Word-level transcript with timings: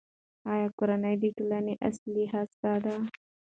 آیا 0.53 0.67
کورنۍ 0.77 1.15
د 1.19 1.23
ټولنې 1.37 1.73
اصلي 1.87 2.25
هسته 2.33 2.71
ده؟ 2.83 2.95